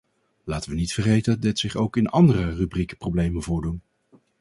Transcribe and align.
Laten 0.43 0.69
we 0.69 0.75
niet 0.75 0.93
vergeten 0.93 1.39
dat 1.41 1.59
zich 1.59 1.75
ook 1.75 1.97
in 1.97 2.07
andere 2.07 2.53
rubrieken 2.55 2.97
problemen 2.97 3.41
voordoen. 3.43 3.81